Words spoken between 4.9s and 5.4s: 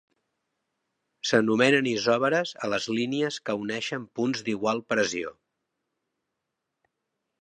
pressió.